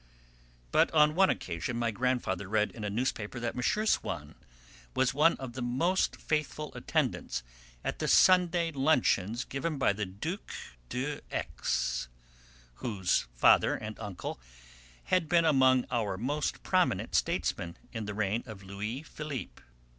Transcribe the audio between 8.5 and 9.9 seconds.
luncheons given